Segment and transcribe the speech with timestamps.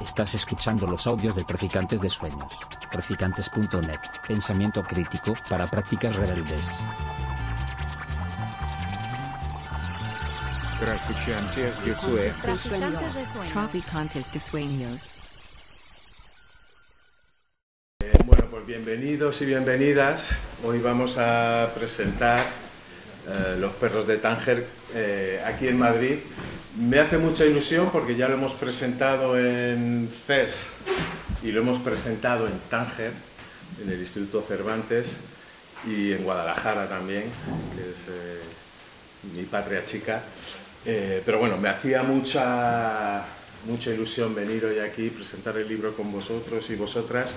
[0.00, 2.52] Estás escuchando los audios de Traficantes de Sueños.
[2.90, 4.00] Traficantes.net.
[4.26, 6.80] Pensamiento crítico para prácticas rebeldes.
[10.80, 13.52] Traficantes de Sueños.
[13.52, 15.16] Traficantes de Sueños.
[18.00, 20.36] Eh, bueno, pues bienvenidos y bienvenidas.
[20.64, 22.46] Hoy vamos a presentar
[23.28, 26.18] eh, Los Perros de Tánger eh, aquí en Madrid.
[26.78, 30.68] Me hace mucha ilusión porque ya lo hemos presentado en CES
[31.42, 33.12] y lo hemos presentado en Tánger,
[33.82, 35.18] en el Instituto Cervantes
[35.86, 37.24] y en Guadalajara también,
[37.76, 38.40] que es eh,
[39.34, 40.22] mi patria chica.
[40.86, 43.22] Eh, pero bueno, me hacía mucha,
[43.66, 47.36] mucha ilusión venir hoy aquí, presentar el libro con vosotros y vosotras.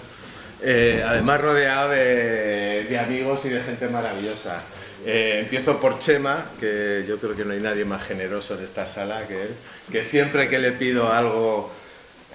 [0.62, 4.62] Eh, además rodeado de, de amigos y de gente maravillosa.
[5.06, 8.88] Eh, empiezo por Chema, que yo creo que no hay nadie más generoso en esta
[8.88, 9.50] sala que él,
[9.92, 11.72] que siempre que le pido algo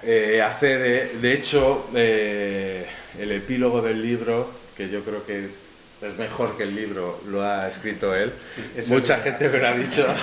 [0.03, 1.11] eh, accede.
[1.21, 2.85] De hecho, eh,
[3.19, 5.49] el epílogo del libro, que yo creo que
[6.01, 8.31] es mejor que el libro, lo ha escrito él.
[8.87, 10.07] Mucha gente me lo ha dicho.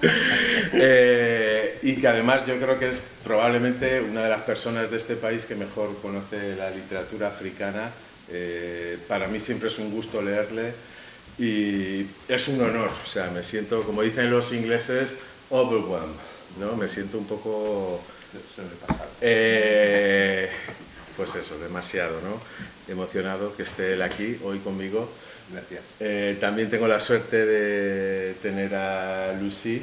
[0.00, 5.16] Eh, y que además yo creo que es probablemente una de las personas de este
[5.16, 7.90] país que mejor conoce la literatura africana.
[8.30, 10.72] Eh, para mí siempre es un gusto leerle
[11.38, 12.90] y es un honor.
[13.04, 15.18] O sea, me siento, como dicen los ingleses,
[15.50, 16.16] overwhelmed.
[16.58, 16.76] ¿no?
[16.76, 18.00] Me siento un poco...
[19.20, 20.48] Eh,
[21.16, 22.40] pues eso, demasiado, ¿no?
[22.92, 25.10] Emocionado que esté él aquí hoy conmigo.
[25.50, 25.82] Gracias.
[26.00, 29.82] Eh, también tengo la suerte de tener a Lucy,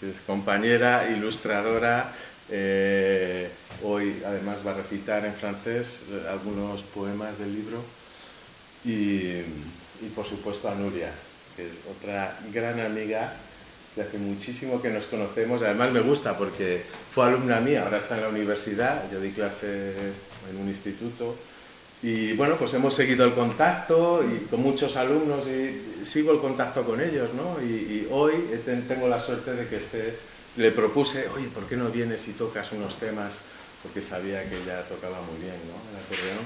[0.00, 2.12] que es compañera, ilustradora.
[2.50, 3.48] Eh,
[3.82, 7.82] hoy además va a recitar en francés algunos poemas del libro.
[8.84, 9.42] Y,
[10.00, 11.10] y por supuesto a Nuria,
[11.56, 13.34] que es otra gran amiga
[13.94, 15.62] que hace muchísimo que nos conocemos.
[15.62, 16.82] Además me gusta porque
[17.12, 19.92] fue alumna mía, ahora está en la universidad, yo di clase
[20.50, 21.34] en un instituto.
[22.00, 26.84] Y bueno, pues hemos seguido el contacto y con muchos alumnos y sigo el contacto
[26.84, 27.60] con ellos, ¿no?
[27.60, 28.34] Y, hoy
[28.86, 30.16] tengo la suerte de que esté,
[30.56, 33.40] le propuse, oye, ¿por qué no vienes y tocas unos temas?
[33.82, 35.76] Porque sabía que ella tocaba muy bien, ¿no?
[35.90, 36.44] El acordeón.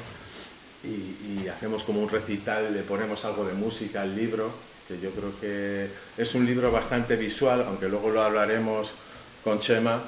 [0.84, 4.52] Y, y hacemos como un recital, le ponemos algo de música al libro,
[4.88, 8.90] que yo creo que es un libro bastante visual, aunque luego lo hablaremos
[9.44, 10.02] con Chema.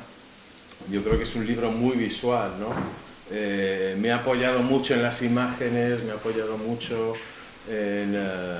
[0.91, 2.75] Yo creo que es un libro muy visual, ¿no?
[3.31, 7.15] Eh, me ha apoyado mucho en las imágenes, me ha apoyado mucho
[7.69, 8.59] en, eh,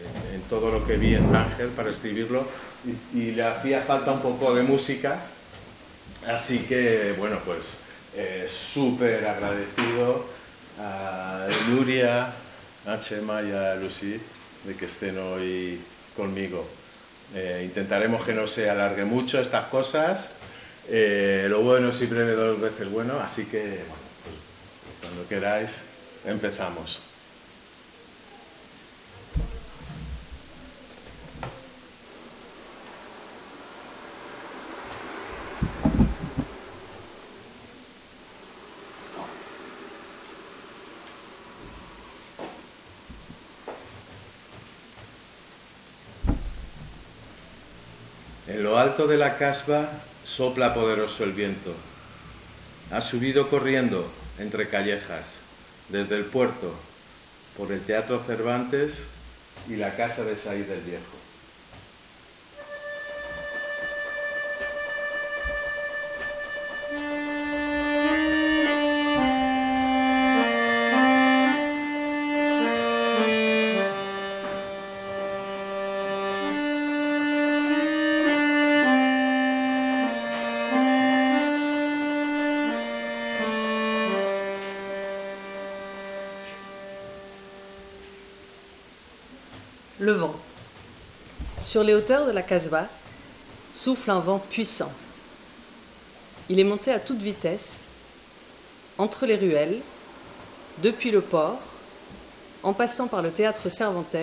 [0.00, 2.46] en- en todo lo que vi en Tánger para escribirlo
[3.14, 5.18] y, le hacía falta un poco de música,
[6.26, 7.78] así que bueno, pues
[8.16, 10.24] eh, súper agradecido
[10.80, 12.32] a Nuria,
[12.86, 14.18] a Chema y a Lucy
[14.64, 15.80] de que estén hoy
[16.16, 16.66] conmigo.
[17.34, 20.30] Eh, intentaremos que no se alargue mucho estas cosas.
[20.88, 23.94] Eh, lo bueno siempre me dos veces bueno, así que bueno,
[24.24, 25.78] pues, cuando queráis
[26.24, 27.00] empezamos.
[48.46, 49.88] En lo de la casba
[50.24, 51.74] sopla poderoso el viento.
[52.90, 55.34] Ha subido corriendo entre callejas,
[55.88, 56.74] desde el puerto,
[57.56, 59.02] por el Teatro Cervantes
[59.68, 61.29] y la casa de Said el Viejo.
[91.80, 92.86] Sur les hauteurs de la Casbah
[93.74, 94.92] souffle un vent puissant.
[96.50, 97.84] Il est monté à toute vitesse,
[98.98, 99.78] entre les ruelles,
[100.82, 101.58] depuis le port,
[102.62, 104.14] en passant par le théâtre Cervantes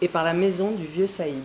[0.00, 1.44] et par la maison du vieux Saïd.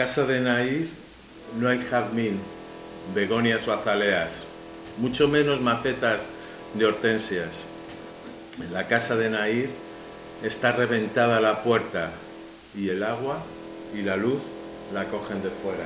[0.00, 0.88] Casa de Nair
[1.58, 2.40] no hay jazmín,
[3.14, 4.44] begonias o azaleas,
[4.96, 6.22] mucho menos macetas
[6.72, 7.64] de hortensias.
[8.58, 9.68] En la casa de Nair
[10.42, 12.08] está reventada la puerta
[12.74, 13.44] y el agua
[13.94, 14.40] y la luz
[14.94, 15.84] la cogen de fuera.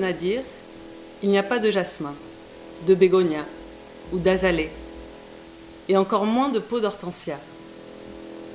[0.00, 0.42] Nadir,
[1.22, 2.14] il n'y a pas de jasmin,
[2.86, 3.44] de bégonia
[4.12, 4.70] ou d'azalée,
[5.88, 7.38] et encore moins de peau d'hortensia.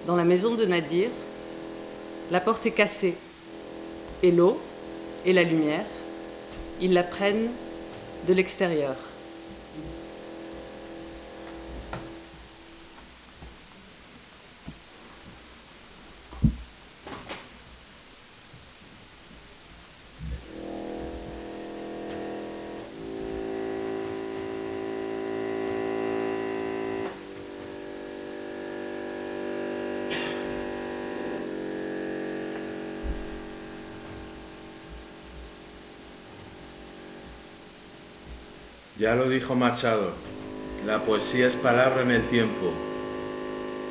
[0.08, 1.10] Dans la maison de Nadir,
[2.32, 3.16] la porte est cassée,
[4.24, 4.60] et l'eau
[5.26, 5.86] et la lumière,
[6.82, 7.50] ils la prennent
[8.28, 8.96] de l'extérieur.
[39.06, 40.14] Ya lo dijo Machado,
[40.84, 42.72] la poesía es palabra en el tiempo,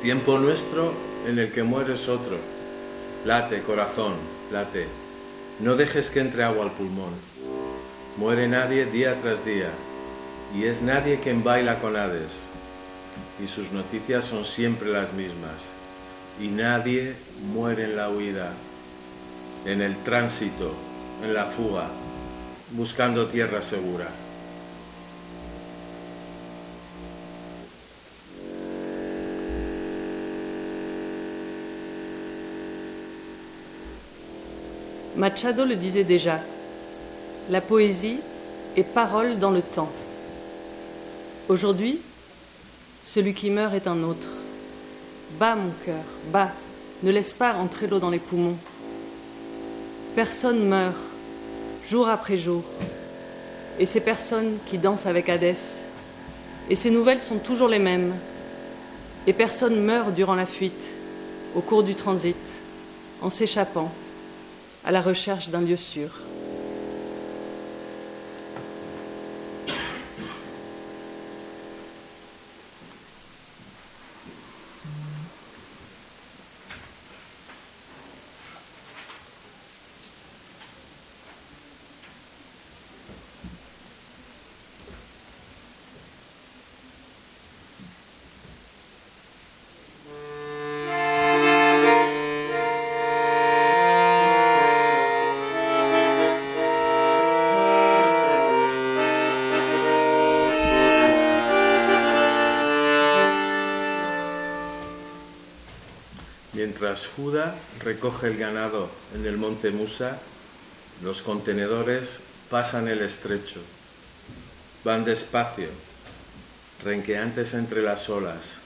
[0.01, 0.91] tiempo nuestro
[1.25, 2.35] en el que mueres otro.
[3.23, 4.11] Late, corazón,
[4.51, 4.87] late,
[5.61, 7.13] no dejes que entre agua al pulmón.
[8.17, 9.69] Muere nadie día tras día,
[10.53, 12.47] y es nadie quien baila con Hades,
[13.41, 15.69] y sus noticias son siempre las mismas,
[16.41, 17.15] y nadie
[17.53, 18.51] muere en la huida,
[19.65, 20.73] en el tránsito,
[21.23, 21.87] en la fuga,
[22.71, 24.09] buscando tierra segura.
[35.15, 36.41] Machado le disait déjà,
[37.49, 38.19] la poésie
[38.75, 39.89] est parole dans le temps.
[41.47, 42.01] Aujourd'hui,
[43.01, 44.27] celui qui meurt est un autre.
[45.39, 46.03] Bas mon cœur,
[46.33, 46.51] bas,
[47.01, 48.57] ne laisse pas entrer l'eau dans les poumons.
[50.17, 50.97] Personne meurt,
[51.87, 52.63] jour après jour.
[53.79, 55.79] Et ces personnes qui dansent avec Hadès.
[56.69, 58.13] Et ces nouvelles sont toujours les mêmes.
[59.27, 60.95] Et personne meurt durant la fuite,
[61.55, 62.35] au cours du transit,
[63.21, 63.93] en s'échappant
[64.85, 66.24] à la recherche d'un lieu sûr.
[106.77, 107.55] Mientras Judá
[107.85, 110.19] recoge el ganado en el monte Musa,
[111.01, 113.61] los contenedores pasan el estrecho.
[114.83, 115.69] Van despacio,
[116.83, 118.57] renqueantes entre las olas.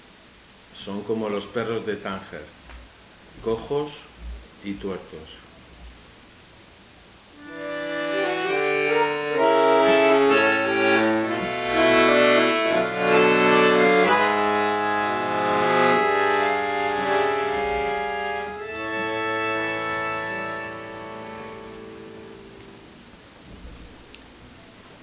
[0.75, 2.41] Son como los perros de Tánger,
[3.43, 3.91] cojos
[4.63, 5.48] y tuertos.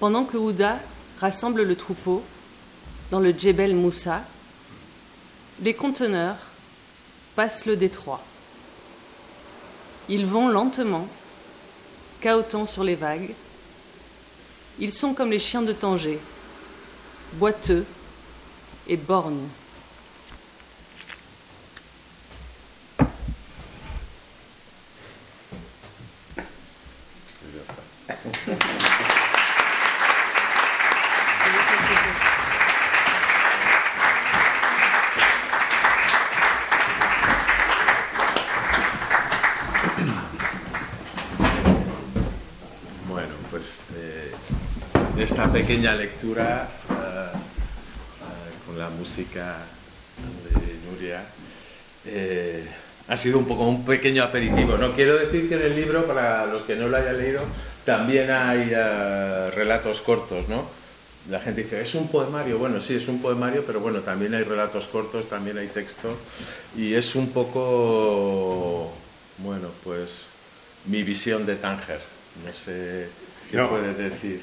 [0.07, 0.79] Pendant que Houda
[1.19, 2.23] rassemble le troupeau
[3.11, 4.21] dans le Djebel Moussa,
[5.61, 6.37] les conteneurs
[7.35, 8.23] passent le détroit.
[10.07, 11.09] Ils vont lentement,
[12.21, 13.33] cahotant sur les vagues.
[14.79, 16.19] Ils sont comme les chiens de Tanger,
[17.33, 17.85] boiteux
[18.87, 19.49] et borgnes.
[43.57, 44.31] Pues eh,
[45.17, 49.55] esta pequeña lectura eh, eh, con la música
[50.53, 51.23] de Nuria
[52.05, 52.63] eh,
[53.07, 54.77] ha sido un poco un pequeño aperitivo.
[54.77, 57.41] No quiero decir que en el libro, para los que no lo hayan leído,
[57.83, 58.69] también hay
[59.55, 60.69] relatos cortos, ¿no?
[61.27, 64.43] la gente dice, es un poemario, bueno, sí, es un poemario, pero bueno, también hay
[64.43, 66.15] relatos cortos, también hay texto,
[66.77, 68.93] y es un poco,
[69.39, 70.27] bueno, pues
[70.85, 71.99] mi visión de Tánger,
[72.45, 74.41] no sé qué puedes decir.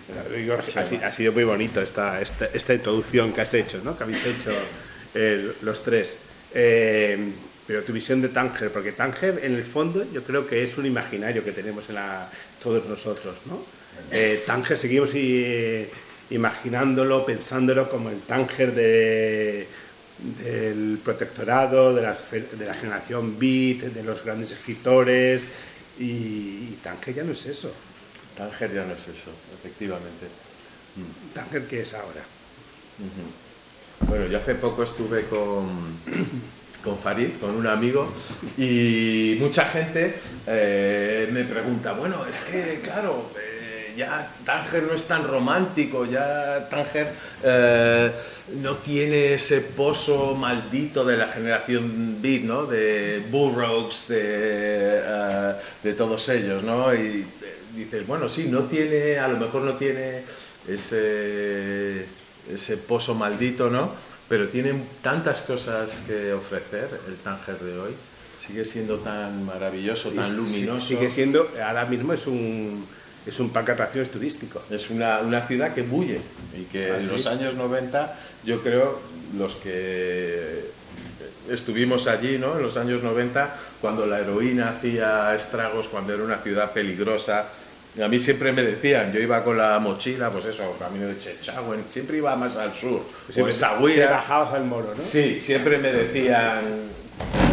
[1.03, 3.97] ha, sido muy bonito esta, esta, introducción que has hecho, ¿no?
[3.97, 4.53] que habéis hecho
[5.63, 6.19] los tres.
[6.55, 7.33] Eh,
[7.67, 10.87] pero tu visión de Tánger, porque Tánger en el fondo yo creo que es un
[10.87, 12.29] imaginario que tenemos en la,
[12.63, 13.65] todos nosotros, ¿no?
[14.11, 15.87] Eh, Tánger seguimos y,
[16.31, 19.67] imaginándolo, pensándolo como el Tánger de,
[20.43, 25.49] del protectorado, de la, de la, generación beat, de los grandes escritores,
[25.99, 27.73] y, Tánger ya no es eso.
[28.37, 30.27] Tánger ya no es eso, efectivamente.
[31.35, 32.23] ¿Tánger qué es ahora?
[34.01, 35.67] Bueno, yo hace poco estuve con,
[36.85, 38.13] con Farid, con un amigo,
[38.59, 40.15] y mucha gente
[40.47, 43.31] eh, me pregunta, bueno, es que, claro,
[43.97, 47.09] ya Tánger no es tan romántico, ya Tánger
[47.43, 48.11] eh,
[48.61, 52.67] no tiene ese pozo maldito de la generación beat, ¿no?
[52.67, 56.95] De Burroughs, de, eh, de todos ellos, ¿no?
[56.95, 60.23] Y eh, dices, bueno, sí, no tiene, a lo mejor no tiene
[60.69, 62.07] ese,
[62.53, 63.93] ese pozo maldito, ¿no?
[64.29, 67.93] Pero tiene tantas cosas que ofrecer el Tánger de hoy.
[68.45, 70.81] Sigue siendo tan maravilloso, tan luminoso.
[70.81, 72.85] Sigue siendo, ahora mismo es un
[73.27, 74.63] es un parque de atracciones turístico.
[74.71, 76.21] Es una, una ciudad que bulle
[76.59, 79.01] y que ¿Ah, en los años 90, yo creo,
[79.37, 80.71] los que
[81.49, 82.57] estuvimos allí, ¿no?
[82.57, 87.47] En los años 90, cuando la heroína hacía estragos, cuando era una ciudad peligrosa.
[88.03, 91.85] A mí siempre me decían, yo iba con la mochila, pues eso, camino de Chechagüen,
[91.89, 93.03] siempre iba más al sur.
[93.31, 93.61] Siempre pues
[94.11, 95.03] bajabas al moro, ¿no?
[95.03, 96.65] Sí, siempre me decían,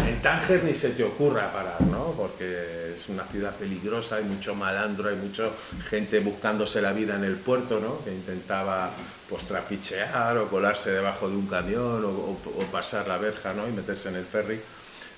[0.08, 2.12] en Tánger ni se te ocurra parar, ¿no?
[2.16, 5.48] Porque es una ciudad peligrosa, hay mucho malandro, hay mucha
[5.88, 8.04] gente buscándose la vida en el puerto, ¿no?
[8.04, 8.90] que intentaba
[9.28, 12.36] pues trapichear o colarse debajo de un camión o,
[12.70, 13.68] pasar la verja ¿no?
[13.68, 14.60] y meterse en el ferry.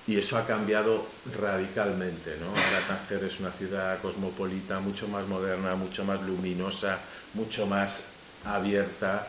[0.06, 1.06] Y eso ha cambiado
[1.40, 2.36] radicalmente.
[2.38, 2.48] ¿no?
[2.48, 6.98] Ahora Tánger es una ciudad cosmopolita, mucho más moderna, mucho más luminosa,
[7.34, 8.02] mucho más
[8.44, 9.26] abierta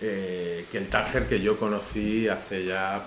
[0.00, 3.02] eh, que el Tánger que yo conocí hace ya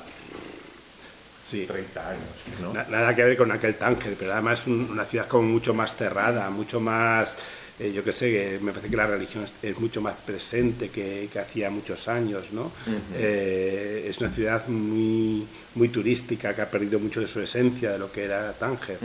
[1.46, 1.66] sí.
[1.68, 2.90] 30 años.
[2.90, 6.50] nada que ver con aquel Tánger, pero además es una ciudad como mucho más cerrada,
[6.50, 7.38] mucho más,
[7.80, 11.40] eh, yo qué sé, me parece que la religión es, mucho más presente que, que,
[11.40, 12.72] hacía muchos años, ¿no?
[13.16, 18.00] Eh, es una ciudad muy, muy turística que ha perdido mucho de su esencia, de
[18.00, 18.98] lo que era Tánger.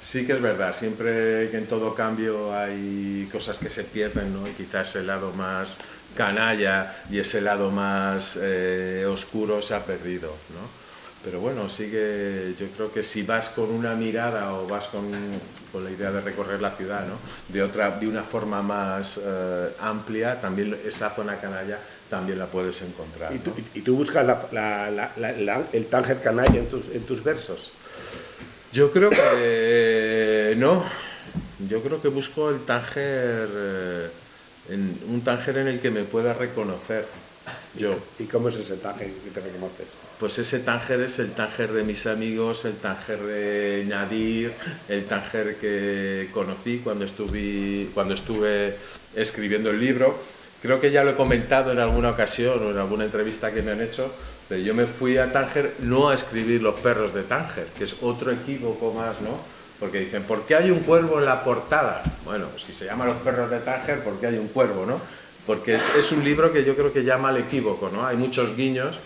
[0.00, 4.48] Sí que es verdad, siempre que en todo cambio hay cosas que se pierden, ¿no?
[4.48, 5.78] Y quizás el lado más
[6.16, 10.79] canalla y ese lado más eh, oscuro se ha perdido, ¿no?
[11.22, 15.04] Pero bueno, sigue, yo creo que si vas con una mirada o vas con,
[15.70, 17.14] con la idea de recorrer la ciudad, ¿no?
[17.48, 22.80] de, otra, de una forma más eh, amplia, también esa zona canalla también la puedes
[22.82, 23.34] encontrar.
[23.34, 25.12] ¿Y, tú, y tú buscas la,
[25.72, 27.70] el Tánger canalla en tus, en tus versos?
[28.72, 30.84] Yo creo que no,
[31.68, 34.08] yo creo que busco el Tánger, eh,
[34.70, 37.04] en, un Tánger en el que me pueda reconocer
[37.76, 37.94] yo.
[38.18, 39.98] ¿Y cómo es ese Tánger que te reconoces?
[40.18, 44.52] Pues ese Tánger es el Tánger de mis amigos, el Tánger de Nadir,
[44.88, 48.76] el Tánger que conocí cuando estuve, cuando estuve
[49.14, 50.18] escribiendo el libro.
[50.62, 53.70] Creo que ya lo he comentado en alguna ocasión o en alguna entrevista que me
[53.70, 54.12] han hecho,
[54.48, 57.96] pero yo me fui a Tánger no a escribir Los perros de Tánger, que es
[58.02, 59.40] otro equívoco más, ¿no?
[59.78, 62.02] Porque dicen, ¿por qué hay un cuervo en la portada?
[62.26, 65.00] Bueno, si se llama Los perros de Tánger, ¿por qué hay un cuervo, no?
[65.46, 68.06] Porque es, un libro que yo creo que llama al equívoco, ¿no?
[68.06, 68.98] Hay muchos guiños.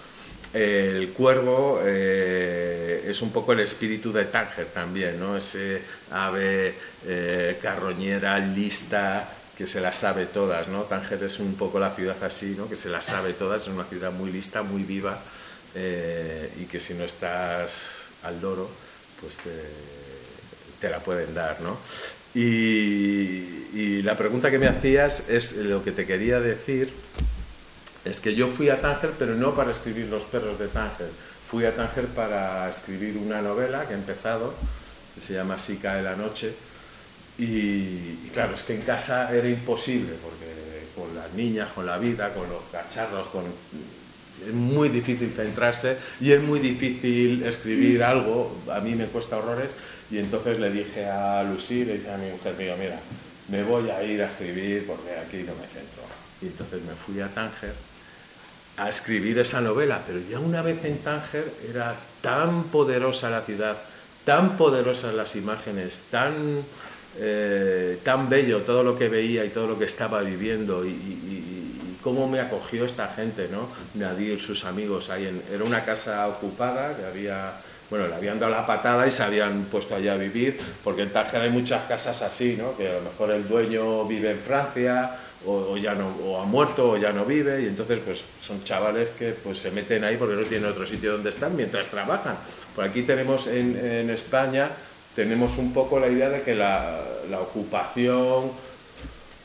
[0.53, 5.37] el cuervo eh, es un poco el espíritu de Tánger también, ¿no?
[5.37, 6.75] Ese ave
[7.07, 10.83] eh, carroñera, lista, que se las sabe todas, ¿no?
[10.83, 12.69] Tánger es un poco la ciudad así, ¿no?
[12.69, 15.19] Que se las sabe todas, es una ciudad muy lista, muy viva,
[15.75, 18.69] eh, y que si no estás al loro,
[19.21, 19.39] pues
[20.81, 21.79] te la pueden dar, ¿no?
[22.35, 26.93] Y, la pregunta que me hacías es lo que te quería decir,
[28.05, 31.09] es que yo fui a Tánger, pero no para escribir Los perros de Tánger,
[31.49, 34.53] fui a Tánger para escribir una novela que he empezado,
[35.15, 36.53] que se llama Así cae la noche,
[37.39, 40.55] y, claro, es que en casa era imposible, porque
[40.95, 43.45] con las niñas, con la vida, con los cacharros, con...
[44.47, 49.71] es muy difícil centrarse y es muy difícil escribir algo, a mí me cuesta horrores,
[50.11, 52.99] y entonces le dije a Lucy, le dije a mi mujer, digo, mira,
[53.49, 56.03] me voy a ir a escribir porque aquí no me centro.
[56.43, 57.73] Y entonces me fui a Tánger
[58.77, 63.77] a escribir esa novela, pero ya una vez en Tánger era tan poderosa la ciudad,
[64.25, 66.33] tan poderosas las imágenes, tan,
[67.19, 71.34] eh, tan bello todo lo que veía y todo lo que estaba viviendo y,
[72.05, 73.67] cómo me acogió esta gente, ¿no?
[73.95, 77.55] Nadir, sus amigos, ahí en, era una casa ocupada que había
[77.91, 81.11] bueno, le habían dado la patada y se habían puesto allá a vivir, porque en
[81.11, 82.77] Tánger hay muchas casas así, ¿no?
[82.77, 86.93] que a lo mejor el dueño vive en Francia o, ya no, o ha muerto
[86.93, 90.35] o ya no vive, y entonces pues son chavales que pues se meten ahí porque
[90.35, 92.37] no tienen otro sitio donde estar mientras trabajan.
[92.75, 94.71] Por aquí tenemos en, en España,
[95.15, 96.99] tenemos un poco la idea de que la,
[97.31, 98.51] la ocupación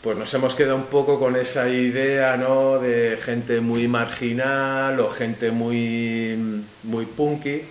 [0.02, 2.80] pues nos hemos quedado un poco con esa idea ¿no?
[2.80, 7.62] de gente muy marginal o gente muy, muy punky,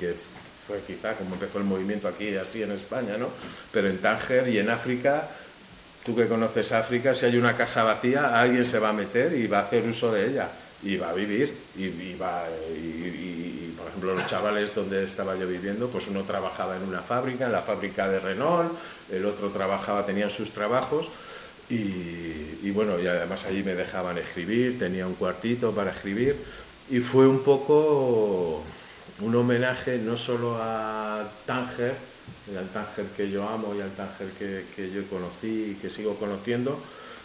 [0.00, 0.14] que
[0.66, 3.28] fue quizá como empezó el movimiento aquí así en España, ¿no?
[3.72, 5.28] Pero en Tánger y en África,
[6.04, 9.46] tú que conoces África, si hay una casa vacía, alguien se va a meter y
[9.46, 10.48] va a hacer uso de ella
[10.82, 12.44] y va a vivir y, va
[12.74, 13.47] y, por
[13.98, 17.62] ejemplo los chavales donde estaba yo viviendo pues uno trabajaba en una fábrica en la
[17.62, 18.70] fábrica de Renault
[19.10, 21.08] el otro trabajaba tenían sus trabajos
[21.68, 26.36] y, bueno y además allí me dejaban escribir tenía un cuartito para escribir
[26.90, 28.62] y fue un poco
[29.20, 31.94] un homenaje no solo a Tánger,
[32.56, 36.78] al Tánger que yo amo y al Tánger que, yo conocí y que sigo conociendo,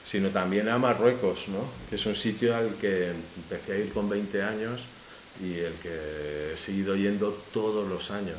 [0.03, 1.59] sino también a Marruecos, ¿no?
[1.89, 4.81] que es un sitio al que empecé a ir con 20 años
[5.41, 8.37] y el que he seguido yendo todos los años.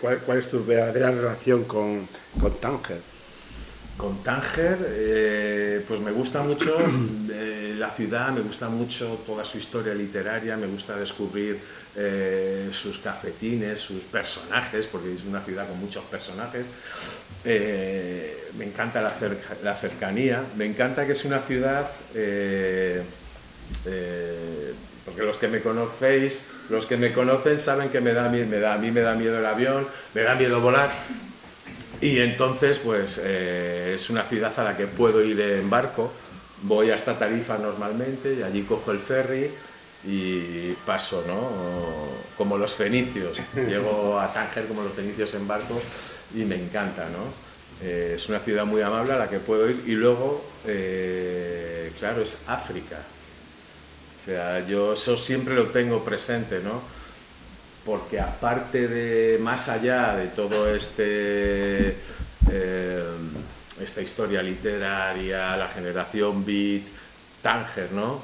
[0.00, 2.08] ¿Cuál, cuál es tu verdadera relación con,
[2.40, 3.00] con Tánger?
[3.96, 6.78] Con Tánger, eh, pues me gusta mucho
[7.30, 11.58] eh, la ciudad, me gusta mucho toda su historia literaria, me gusta descubrir
[11.94, 16.66] eh, sus cafetines, sus personajes, porque es una ciudad con muchos personajes.
[17.44, 19.12] me encanta la,
[19.62, 21.88] la, cercanía, me encanta que es una ciudad,
[25.16, 28.78] los que me conocéis, los que me conocen saben que me da, me da, a
[28.78, 30.90] mí me da miedo el avión, me da miedo volar
[32.00, 36.12] y entonces, pues eh, es una ciudad a la que puedo ir en barco.
[36.62, 39.50] Voy hasta Tarifa normalmente y allí cojo el ferry
[40.04, 42.08] y paso, ¿no?
[42.36, 43.38] Como los fenicios.
[43.54, 45.80] Llego a Tánger como los fenicios en barco
[46.34, 47.86] y me encanta, ¿no?
[47.86, 52.22] Eh, es una ciudad muy amable a la que puedo ir y luego, eh, claro,
[52.22, 52.98] es África.
[54.26, 56.82] Sea, yo eso siempre lo tengo presente, ¿no?
[57.86, 61.96] porque aparte de, más allá de todo este,
[62.50, 63.04] eh,
[63.80, 66.82] esta historia literaria, la generación beat,
[67.40, 68.20] Tánger, ¿no?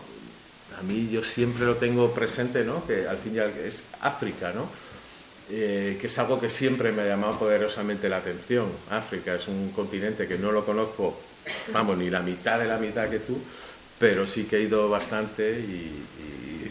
[0.77, 2.85] A mí yo siempre lo tengo presente, ¿no?
[2.85, 4.69] Que al fin y al es África, ¿no?
[5.49, 8.67] Eh, que es algo que siempre me ha llamado poderosamente la atención.
[8.91, 11.21] África es un continente que no lo conozco,
[11.73, 13.39] vamos, ni la mitad de la mitad que tú,
[14.03, 16.03] pero sí que he ido bastante y,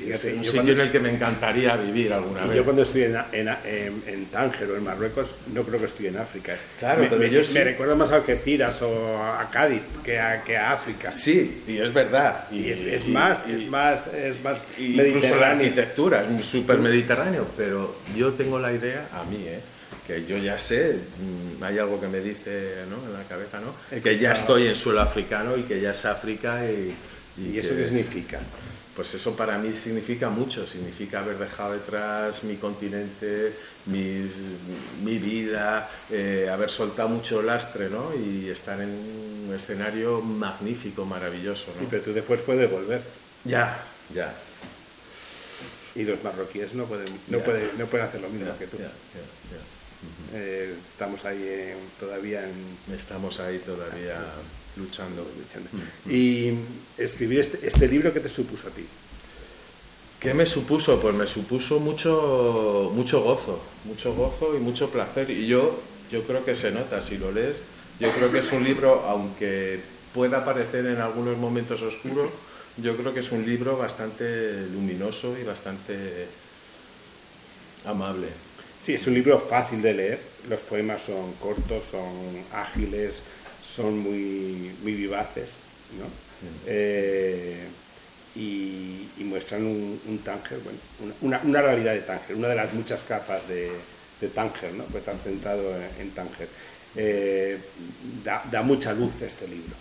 [0.05, 2.57] es un sitio en el que me encantaría vivir alguna vez.
[2.57, 6.57] Yo cuando estoy en, en, Tánger o en Marruecos, no creo que estoy en África.
[6.77, 10.57] Claro, me, pero yo me recuerdo más a Algeciras o a Cádiz que a, que
[10.57, 11.13] a África.
[11.13, 12.43] Sí, y es verdad.
[12.51, 18.33] Y, es, más, es más, es más Incluso la arquitectura es súper mediterráneo, pero yo
[18.33, 19.61] tengo la idea, a mí, ¿eh?
[20.05, 22.97] que yo ya sé, mm, hay algo que me dice ¿no?
[23.07, 24.01] en la cabeza, ¿no?
[24.01, 26.93] que ya estoy en suelo africano y que ya es África y...
[27.37, 28.39] ¿Y, eso qué significa?
[28.95, 33.53] pues eso para mí significa mucho, significa haber dejado detrás mi continente,
[33.85, 38.13] mi vida, eh, haber soltado mucho lastre ¿no?
[38.13, 41.71] y estar en un escenario magnífico, maravilloso.
[41.73, 41.79] ¿no?
[41.79, 43.01] Sí, pero tú después puedes volver.
[43.45, 43.81] Ya,
[44.13, 44.33] ya.
[45.95, 48.77] Y los marroquíes no pueden, no pueden, no pueden hacer lo mismo que tú.
[50.33, 52.93] Eh, estamos ahí todavía en...
[52.93, 54.19] Estamos ahí todavía
[54.77, 55.23] luchando.
[55.23, 56.11] Mm.
[56.11, 56.53] Y
[56.97, 58.85] escribir este, este, libro, ¿qué te supuso a ti?
[60.19, 60.99] ¿Qué me supuso?
[60.99, 65.29] Pues me supuso mucho, mucho gozo, mucho gozo y mucho placer.
[65.31, 65.79] Y yo,
[66.11, 67.57] yo creo que se nota si lo lees.
[67.99, 69.79] Yo creo que es un libro, aunque
[70.13, 72.31] pueda parecer en algunos momentos oscuro,
[72.77, 76.27] yo creo que es un libro bastante luminoso y bastante
[77.85, 78.27] amable.
[78.79, 80.19] Sí, es un libro fácil de leer.
[80.49, 83.21] Los poemas son cortos, son ágiles,
[83.75, 85.55] son muy, muy vivaces,
[85.97, 86.05] ¿no?
[86.67, 87.67] Eh,
[88.35, 90.79] y, muestran un, un Tánger, bueno,
[91.21, 93.71] una, una, realidad de Tánger, una de las muchas capas de,
[94.19, 94.83] de Tánger, ¿no?
[94.85, 96.49] pues están centrado en, Tánger.
[96.97, 97.57] Eh,
[98.25, 99.73] da, da, mucha luz este libro.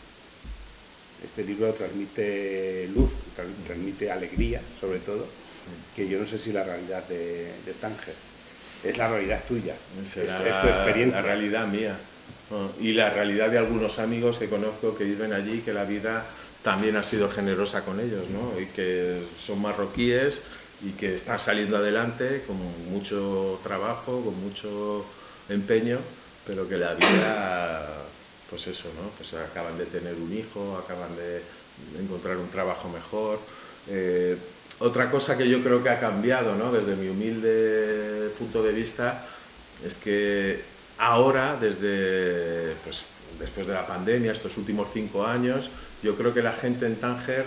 [1.24, 3.10] Este libro transmite luz,
[3.66, 5.26] transmite alegría, sobre todo,
[5.96, 8.14] que yo no sé si la realidad de, de Tánger
[8.84, 11.20] es la realidad tuya, es, tu experiencia.
[11.20, 11.98] La realidad mía.
[12.80, 16.26] Y la realidad de algunos amigos que conozco que viven allí, que la vida
[16.62, 18.60] también ha sido generosa con ellos, ¿no?
[18.60, 20.40] Y que son marroquíes
[20.82, 22.56] y que están saliendo adelante con
[22.90, 25.04] mucho trabajo, con mucho
[25.48, 25.98] empeño,
[26.46, 27.86] pero que la vida,
[28.48, 29.10] pues eso, ¿no?
[29.16, 31.42] Pues acaban de tener un hijo, acaban de,
[32.00, 33.38] encontrar un trabajo mejor.
[33.88, 34.36] Eh,
[34.80, 36.72] otra cosa que yo creo que ha cambiado, ¿no?
[36.72, 39.26] desde mi humilde punto de vista,
[39.84, 40.62] es que
[41.00, 43.04] ahora, desde pues,
[43.38, 45.70] después de la pandemia, estos últimos cinco años,
[46.02, 47.44] yo creo que la gente en Tánger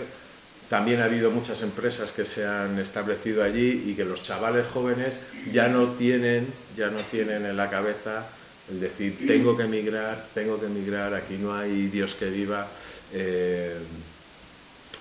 [0.68, 5.20] también ha habido muchas empresas que se han establecido allí y que los chavales jóvenes
[5.52, 8.26] ya no tienen, ya no tienen en la cabeza
[8.70, 12.66] el decir tengo que emigrar, tengo que emigrar, aquí no hay Dios que viva.
[13.12, 13.78] Eh,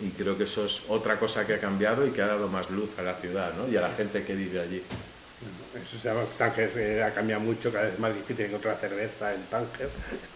[0.01, 2.69] y creo que eso es otra cosa que ha cambiado y que ha dado más
[2.69, 3.71] luz a la ciudad ¿no?
[3.71, 4.81] y a la gente que vive allí.
[5.81, 9.89] Eso se llama Tánger, ha cambiado mucho, cada vez más difícil encontrar cerveza en Tánger,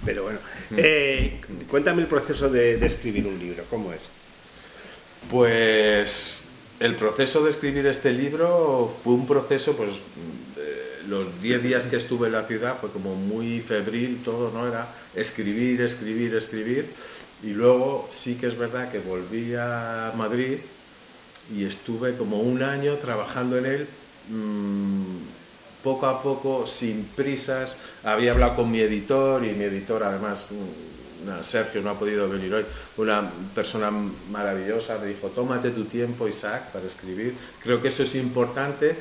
[0.06, 0.40] pero bueno.
[0.72, 0.76] Mm.
[0.78, 4.10] Eh, cuéntame el proceso de, escribir un libro, ¿cómo es?
[5.30, 6.42] Pues
[6.80, 9.92] el proceso de escribir este libro fue un proceso, pues
[11.08, 14.68] los 10 días que estuve en la ciudad fue como muy febril todo, ¿no?
[14.68, 16.86] Era escribir, escribir, escribir.
[17.44, 20.58] Y luego sí que es verdad que volví a Madrid
[21.56, 23.88] y estuve como un año trabajando en él
[24.30, 25.18] Mm,
[25.84, 27.78] poco a poco, sin prisas.
[28.04, 32.54] Había hablado con mi editor y mi editor, además, mm, Sergio no ha podido venir
[32.54, 32.66] hoy,
[32.98, 33.92] una persona
[34.32, 37.34] maravillosa, me dijo, tómate tu tiempo, Isaac, para escribir.
[37.64, 38.96] Creo que eso es importante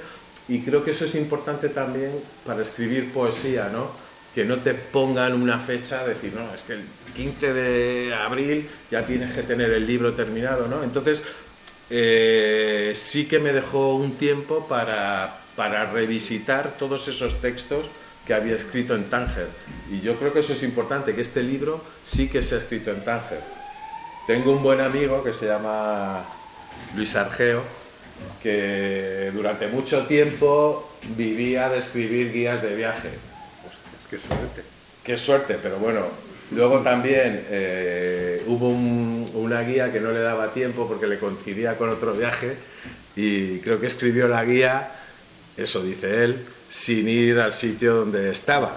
[0.48, 2.12] y creo que eso es importante también
[2.44, 3.90] para escribir poesía, ¿no?
[4.34, 6.84] Que no te pongan una fecha, decir, no, es que el
[7.14, 10.82] 15 de abril ya tienes que tener el libro terminado, ¿no?
[10.82, 11.22] Entonces,
[11.90, 17.86] eh, sí que me dejó un tiempo para, para revisitar todos esos textos
[18.26, 19.48] que había escrito en Tánger.
[19.90, 22.90] Y yo creo que eso es importante, que este libro sí que se ha escrito
[22.90, 23.40] en Tánger.
[24.26, 26.24] Tengo un buen amigo que se llama
[26.96, 27.62] Luis Argeo,
[28.42, 33.10] que durante mucho tiempo vivía de escribir guías de viaje.
[33.66, 34.62] Hostia, qué suerte.
[35.04, 36.08] Qué suerte, pero bueno,
[36.52, 41.88] Luego también eh, hubo una guía que no le daba tiempo porque le coincidía con
[41.88, 42.56] otro viaje
[43.16, 44.92] y creo que escribió la guía,
[45.56, 46.38] eso dice él,
[46.70, 48.76] sin ir al sitio donde estaba.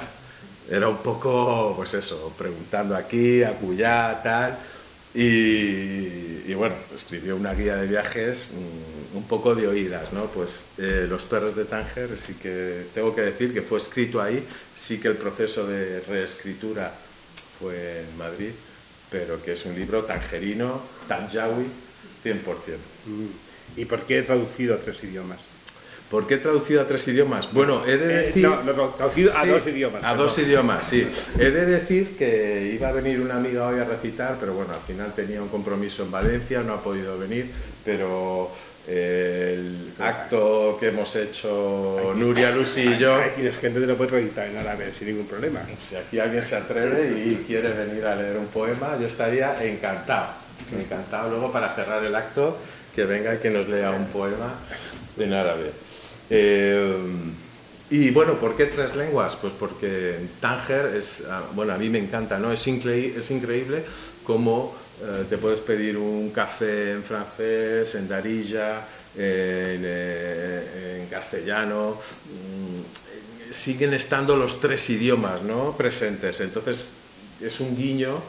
[0.69, 4.57] Era un poco, pues eso, preguntando aquí, acullá, tal.
[5.13, 10.25] Y, bueno, escribió una guía de viajes mm, un, poco de oídas, ¿no?
[10.25, 14.43] Pues eh, Los perros de Tánger, sí que tengo que decir que fue escrito ahí,
[14.75, 16.93] sí que el proceso de reescritura
[17.59, 18.51] fue en Madrid,
[19.11, 21.65] pero que es un libro tangerino, tanjawi,
[22.23, 22.35] 100%.
[23.05, 23.25] Mm.
[23.77, 25.39] ¿Y por qué he traducido a tres idiomas?
[26.09, 27.53] ¿Por qué he traducido a tres idiomas?
[27.53, 28.43] Bueno, he de eh, decir...
[28.43, 30.03] no, no, traducido a dos idiomas.
[30.03, 31.07] A dos idiomas, sí.
[31.37, 34.81] He de decir que iba a venir una amiga hoy a recitar, pero bueno, al
[34.81, 37.51] final tenía un compromiso en Valencia, no ha podido venir,
[37.85, 38.51] pero
[38.89, 43.15] el acto que hemos hecho Nuria, Lucy y yo.
[43.15, 45.61] Aquí tienes gente que lo puede editar en árabe sin ningún problema.
[45.79, 50.29] Si aquí alguien se atreve y quiere venir a leer un poema, yo estaría encantado.
[50.75, 52.57] Encantado luego para cerrar el acto
[52.95, 54.55] que venga y que nos lea un poema
[55.17, 55.71] en árabe.
[56.31, 56.97] Eh,
[57.91, 59.35] y bueno, ¿por qué tres lenguas?
[59.35, 62.51] Pues porque Tánger es, ah, bueno, a mí me encanta, ¿no?
[62.51, 63.83] Es, es increíble
[64.23, 68.79] cómo eh, te puedes pedir un café en francés, en darilla,
[69.15, 71.95] en, eh, castellano.
[71.95, 75.75] Mm, siguen estando los tres idiomas ¿no?
[75.77, 76.41] presentes.
[76.41, 76.85] Entonces
[77.41, 78.21] es un guiño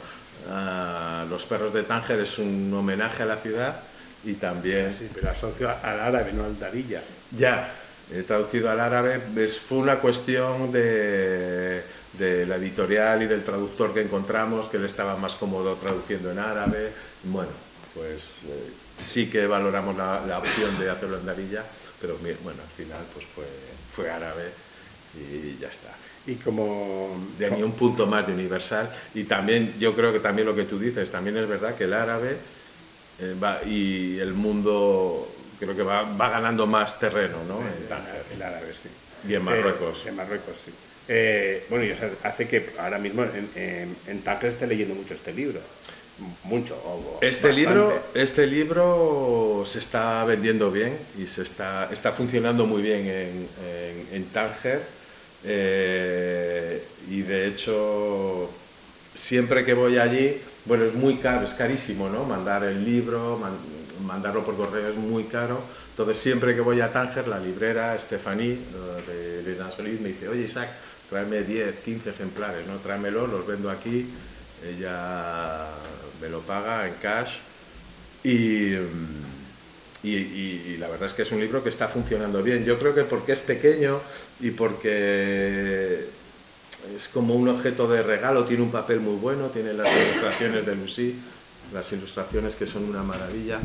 [0.49, 3.75] a los perros de Tánger, es un homenaje a la ciudad
[4.23, 4.93] y también...
[4.93, 7.01] Sí, pero asocio al árabe, no al darilla.
[7.37, 7.71] Ya,
[8.11, 9.19] he traducido al árabe.
[9.19, 15.15] fue una cuestión de de la editorial y del traductor que encontramos, que él estaba
[15.17, 16.91] más cómodo traduciendo en árabe.
[17.23, 17.51] Bueno,
[17.93, 21.63] pues eh, sí que valoramos la, opción de hacerlo en Darilla,
[21.99, 23.45] pero bueno, al final pues fue,
[23.93, 24.51] fue árabe
[25.15, 25.93] y ya está.
[26.27, 27.17] Y como...
[27.37, 28.89] De mí un punto más de universal.
[29.13, 31.93] Y también, yo creo que también lo que tú dices, también es verdad que el
[31.93, 32.37] árabe
[33.19, 35.27] eh, va, y el mundo
[35.59, 37.59] creo que va, va ganando más terreno, ¿no?
[37.59, 38.89] El, árabe, sí.
[39.27, 40.05] Y en Marruecos.
[40.05, 40.71] Eh, en Marruecos, sí.
[41.07, 45.59] Eh, bueno, y eso hace que ahora mismo en, en, esté leyendo mucho este libro.
[46.43, 46.77] Mucho.
[47.21, 53.07] este, libro, este libro se está vendiendo bien y se está, está funcionando muy bien
[53.07, 53.47] en,
[54.11, 54.81] en, Tánger.
[55.43, 58.51] Eh, y de hecho,
[59.15, 62.23] siempre que voy allí, bueno, es muy caro, es carísimo, ¿no?
[62.23, 63.41] Mandar el libro,
[64.05, 65.59] mandarlo por correo es muy caro.
[65.91, 68.57] Entonces, siempre que voy a Tánger, la librera Stephanie
[69.07, 70.69] de Les Solís me dice, oye Isaac,
[71.11, 72.77] tráeme 10, 15 ejemplares, ¿no?
[72.77, 74.07] Tráemelo, los vendo aquí,
[74.65, 75.67] ella
[76.21, 77.33] me lo paga en cash
[78.23, 78.75] y,
[80.03, 82.63] y, la verdad es que es un libro que está funcionando bien.
[82.63, 83.99] Yo creo que porque es pequeño
[84.39, 86.05] y porque
[86.95, 90.75] es como un objeto de regalo, tiene un papel muy bueno, tiene las ilustraciones de
[90.77, 91.19] Lucy,
[91.73, 93.59] las ilustraciones que son una maravilla.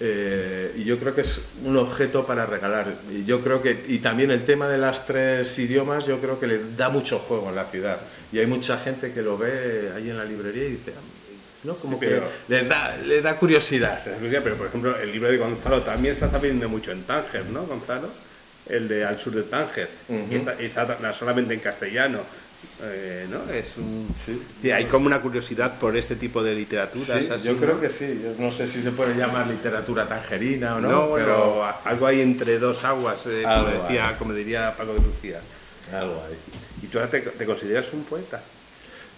[0.00, 2.92] Eh, y yo creo que es un objeto para regalar.
[3.10, 6.46] Y yo creo que, y también el tema de las tres idiomas, yo creo que
[6.46, 7.98] le da mucho juego en la ciudad.
[8.32, 10.92] Y hay mucha gente que lo ve ahí en la librería y dice,
[11.64, 11.74] ¿no?
[11.76, 14.02] Como Sí, que pero- le da, le da curiosidad.
[14.04, 18.08] Pero, por ejemplo, el libro de Gonzalo también está viendo mucho en Tánger, ¿no, Gonzalo?
[18.68, 19.88] El de Al sur de Tánger.
[20.08, 20.26] Ujú.
[20.30, 22.20] Y está, y está solamente en castellano.
[22.82, 23.52] Eh, ¿no?
[23.52, 24.08] Es un...
[24.16, 24.70] Sí.
[24.70, 27.04] Hay como una curiosidad por este tipo de literatura.
[27.04, 28.20] Sí, yo creo que sí.
[28.22, 32.20] Yo no sé si se puede llamar literatura tangerina o no, No, pero algo hay
[32.20, 34.14] entre dos aguas, eh, como, decía, hay.
[34.16, 35.40] como diría Paco de Lucía.
[35.92, 36.36] algo hay.
[36.82, 38.42] ¿Y tú ahora te, te consideras un poeta?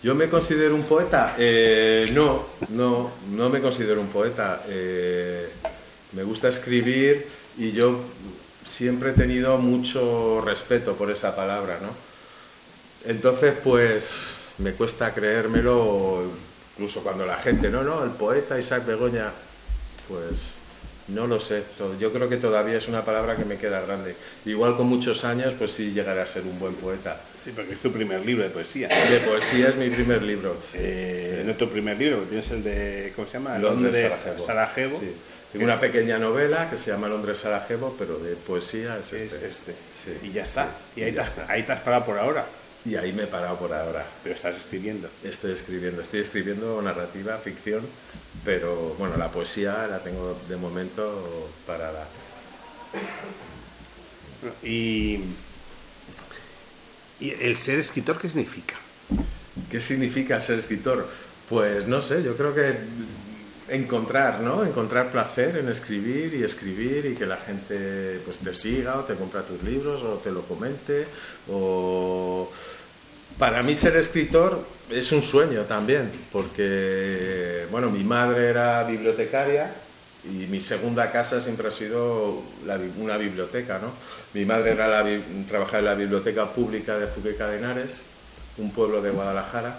[0.02, 1.34] ¿Yo me considero un poeta?
[1.38, 4.62] Eh, no, no, no me considero un poeta.
[4.68, 5.48] Eh,
[6.12, 7.26] me gusta escribir
[7.56, 8.04] y yo
[8.66, 11.88] siempre he tenido mucho respeto por esa palabra, ¿no?
[13.06, 14.14] Entonces, pues,
[14.58, 16.22] me cuesta creérmelo,
[16.74, 19.30] incluso cuando la gente, no, no, el poeta Isaac Begoña,
[20.08, 20.54] pues,
[21.08, 21.62] no lo sé.
[22.00, 24.16] Yo creo que todavía es una palabra que me queda grande.
[24.46, 27.20] Igual con muchos años, pues sí llegaré a ser un buen poeta.
[27.38, 28.88] Sí, porque es tu primer libro de poesía.
[28.88, 30.56] De poesía es mi primer libro.
[30.72, 33.58] Eh, No tu primer libro, tienes el de, ¿cómo se llama?
[33.58, 34.46] Londres, Sarajevo.
[34.46, 34.98] Sarajevo.
[35.00, 35.12] Sí.
[35.52, 39.46] Tengo una pequeña novela que se llama Londres Sarajevo, pero de poesía es Es este.
[39.46, 39.72] este.
[39.72, 40.26] Sí.
[40.28, 40.68] Y ya está.
[40.96, 41.46] Y ahí, Y te, está.
[41.48, 42.46] ahí te has parado por ahora.
[42.84, 44.06] Y ahí me he parado por ahora.
[44.22, 45.08] Pero estás escribiendo.
[45.22, 47.82] Estoy escribiendo, estoy escribiendo narrativa, ficción,
[48.44, 52.06] pero bueno, la poesía la tengo de momento parada.
[54.62, 55.20] Y,
[57.20, 58.74] y el ser escritor, ¿qué significa?
[59.70, 61.08] ¿Qué significa ser escritor?
[61.48, 62.76] Pues no sé, yo creo que
[63.68, 64.64] encontrar, ¿no?
[64.64, 69.14] Encontrar placer en escribir y escribir y que la gente pues te siga o te
[69.14, 71.06] compra tus libros o te lo comente
[71.48, 72.50] o
[73.38, 79.72] para mí ser escritor es un sueño también, porque bueno, mi madre era bibliotecaria
[80.24, 82.42] y mi segunda casa siempre ha sido
[82.98, 83.92] una biblioteca, ¿no?
[84.32, 88.02] Mi madre era la, trabajaba en la biblioteca pública de Fuqueca de Henares,
[88.58, 89.78] un pueblo de Guadalajara.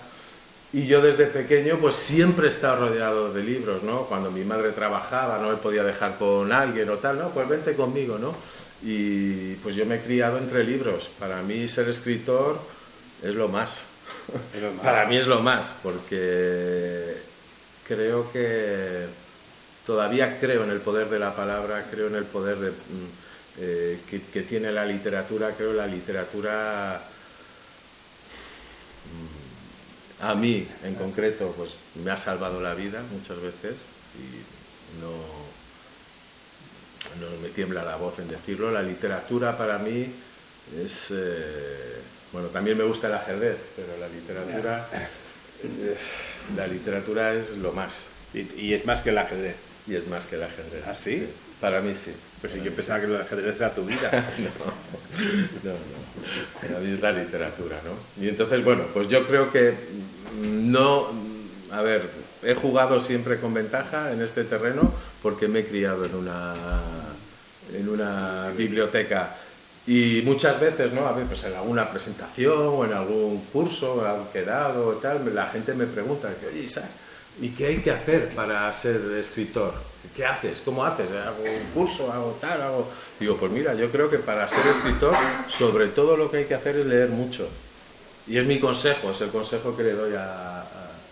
[0.73, 4.01] Y yo desde pequeño pues siempre he estado rodeado de libros, ¿no?
[4.07, 7.29] Cuando mi madre trabajaba, no me podía dejar con alguien o tal, ¿no?
[7.29, 8.35] Pues vente conmigo, ¿no?
[8.83, 11.09] Y pues yo me he criado entre libros.
[11.17, 12.59] Para mí ser escritor
[13.23, 13.85] es lo más.
[14.53, 14.83] Es lo más.
[14.83, 17.17] Para mí es lo más, porque
[17.87, 19.05] creo que
[19.85, 22.73] todavía creo en el poder de la palabra, creo en el poder de, mm,
[23.59, 27.01] eh, que, que tiene la literatura, creo la literatura
[30.21, 33.75] mm, a mí en concreto pues me ha salvado la vida muchas veces
[34.17, 35.11] y no,
[37.19, 38.71] no me tiembla la voz en decirlo.
[38.71, 40.07] La literatura para mí
[40.77, 42.01] es, eh,
[42.35, 44.89] bueno, también me gusta el ajedrez, pero la literatura,
[45.63, 47.95] es- la literatura es lo más
[48.33, 49.55] Y, y es más que el ajedrez.
[49.87, 50.83] y es más que el ajedrez.
[50.85, 51.29] ¿Ah, sí?
[51.61, 52.11] Para mí sí.
[52.41, 54.11] Pues sí, yo pensaba que el ajedrez era tu vida.
[55.63, 56.67] No, no.
[56.67, 58.21] Para mí es la literatura, ¿no?
[58.21, 59.73] Y entonces, bueno, pues yo creo que
[60.41, 61.07] no.
[61.71, 62.09] A ver,
[62.43, 66.53] he jugado siempre con ventaja en este terreno porque me he criado en una,
[67.73, 69.37] en una biblioteca.
[69.87, 71.07] Y muchas veces, ¿no?
[71.07, 75.45] A ver, pues en alguna presentación o en algún curso, en algún quedado tal, la
[75.47, 76.89] gente me pregunta, que, oye, Isaac,
[77.39, 79.73] ¿y qué hay que hacer para ser escritor?
[80.15, 80.61] ¿Qué haces?
[80.65, 81.07] ¿Cómo haces?
[81.11, 82.11] ¿Hago un curso?
[82.11, 82.61] ¿Hago tal?
[82.63, 82.87] Hago...
[83.19, 85.13] Digo, pues mira, yo creo que para ser escritor,
[85.49, 87.47] sobre todo lo que hay que hacer es leer mucho.
[88.27, 90.63] Y es mi consejo, es el consejo que le doy a-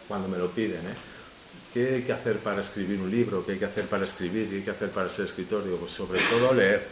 [0.08, 0.80] cuando me lo piden.
[0.80, 0.96] ¿eh?
[1.74, 3.46] ¿Qué hay que hacer para escribir un libro?
[3.46, 4.50] ¿Qué hay que hacer para escribir?
[4.50, 5.64] ¿Qué hay que hacer para ser escritor?
[5.64, 6.84] Digo, pues sobre todo leer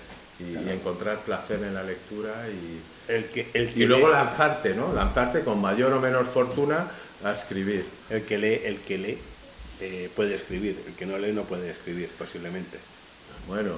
[0.42, 4.14] y, y encontrar placer en la lectura y, El que, el que y luego lee,
[4.14, 4.94] lanzarte, ¿no?
[4.94, 6.88] Lanzarte con mayor o menor fortuna
[7.24, 7.86] a escribir.
[8.10, 9.18] el que lee, el que lee
[9.80, 10.76] eh, puede escribir.
[10.88, 12.78] El que no lee no puede escribir, posiblemente.
[13.48, 13.72] Bueno,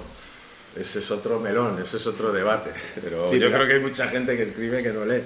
[0.76, 2.72] ese es otro melón, ese es otro debate.
[3.04, 5.22] Pero Sí, yo pero- creo que hay mucha gente que escribe que no lee.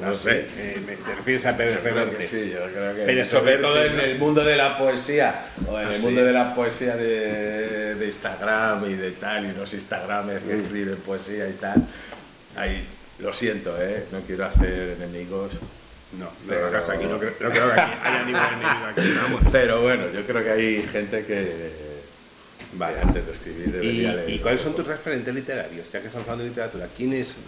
[0.00, 0.46] No sé.
[0.58, 2.20] Eh, me- ¿Te refieres a Pérez Reverte?
[2.22, 4.02] sí, yo creo que Pero sobre Reverte, todo en ¿no?
[4.02, 5.34] el mundo de la poesía
[5.68, 6.02] o en Ah, el sí.
[6.06, 10.48] mundo de la poesía de, de Instagram y de tal y los Instagramers Mm.
[10.48, 11.86] que escriben poesía y tal.
[12.56, 12.84] Ahí,
[13.20, 14.04] lo siento, ¿eh?
[14.12, 15.52] no quiero hacer enemigos.
[16.18, 19.14] No, no Pero- hagas aquí, no creo, no creo que aquí haya ningún enemigo aquí,
[19.22, 19.42] vamos.
[19.50, 21.70] Pero bueno, yo creo que hay gente que
[22.72, 25.90] vale, antes de escribir ¿Y, debería leer y cuáles son tus referentes literarios?
[25.92, 27.40] Ya que estamos hablando de literatura, ¿quiénes,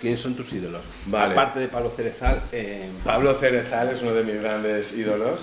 [0.00, 0.82] quiénes son tus ídolos?
[1.06, 1.32] Vale.
[1.32, 5.40] Aparte de Pablo Cerezal, eh, Pablo Cerezal es uno de mis grandes ídolos.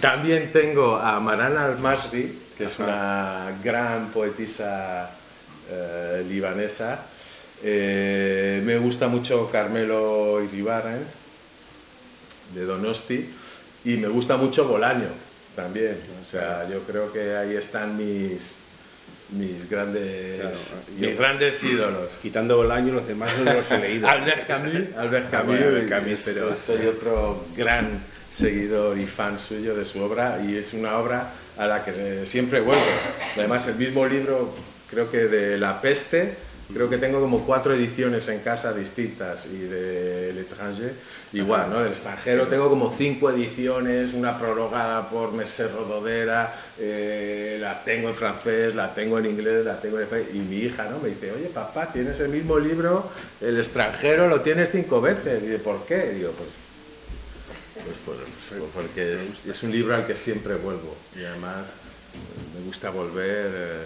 [0.00, 5.10] También tengo a Maran Al-Masri, que es una gran poetisa
[5.70, 7.00] eh, libanesa.
[7.62, 11.04] Eh, me gusta mucho Carmelo Iribarren,
[12.54, 13.32] de Donosti.
[13.84, 15.08] Y me gusta mucho Bolaño.
[15.54, 15.96] también.
[16.22, 18.56] O sea, yo creo que ahí están mis
[19.30, 20.56] mis grandes Claro,
[20.98, 22.08] mis yo- grandes ídolos.
[22.22, 24.08] Quitando Bolaño, los demás no los he leído.
[24.08, 28.00] Albert Camus, Albert Camus, Bueno, Albert Camus, pero- soy otro gran
[28.32, 32.60] seguidor y fan suyo de su obra y es una obra a la que siempre
[32.60, 32.82] vuelvo.
[33.36, 34.54] Además, el mismo libro,
[34.90, 36.34] creo que de La Peste,
[36.72, 40.92] creo que tengo como cuatro ediciones en casa distintas y de L'Étranger,
[41.32, 41.80] igual, ¿no?
[41.80, 48.14] Del extranjero tengo como cinco ediciones, una prologada por Merced Rododera, eh, la tengo en
[48.14, 50.98] francés, la tengo en inglés, la tengo en español, y mi hija, ¿no?
[50.98, 55.46] Me dice, oye, papá, tienes el mismo libro, el extranjero lo tienes cinco veces, y
[55.46, 56.10] dice, ¿por qué?
[56.12, 56.48] Y digo, pues
[57.84, 61.72] pues, por- pues, porque es, es un libro al que siempre vuelvo y además
[62.58, 63.82] me gusta volver eh,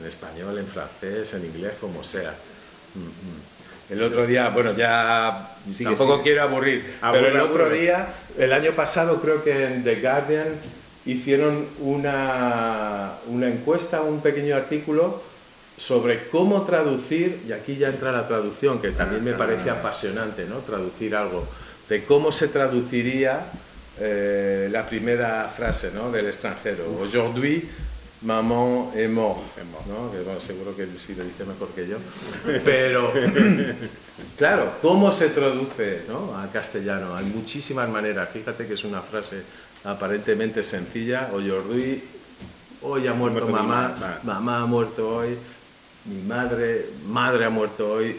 [0.00, 2.34] en español, en francés, en inglés, como sea.
[2.94, 3.92] Mm, mm.
[3.92, 6.24] El otro día, bueno, ya Sigue, tampoco sigue.
[6.24, 10.48] quiero aburrir, Aburre, pero el otro día, el año pasado creo que en The Guardian
[11.04, 15.22] hicieron una, una encuesta, un pequeño artículo
[15.78, 20.58] sobre cómo traducir, y aquí ya entra la traducción, que también me parece apasionante, ¿no?
[20.58, 21.46] Traducir algo,
[21.88, 23.40] de cómo se traduciría
[24.00, 26.10] eh, la primera frase, ¿no?
[26.10, 26.84] Del extranjero.
[27.00, 27.68] Aujourd'hui,
[28.26, 29.38] maman est mort,
[29.86, 30.10] ¿no?
[30.10, 31.96] Que, bueno, seguro que sí lo dice mejor que yo.
[32.64, 33.12] Pero,
[34.36, 36.36] claro, ¿cómo se traduce ¿no?
[36.36, 37.14] al castellano?
[37.14, 38.28] Hay muchísimas maneras.
[38.30, 39.42] Fíjate que es una frase
[39.84, 41.30] aparentemente sencilla.
[41.32, 42.02] Aujourd'hui,
[42.82, 44.20] hoy ha muerto mamá.
[44.24, 45.38] mamá ha muerto hoy,
[46.06, 48.16] mi madre, madre ha muerto hoy.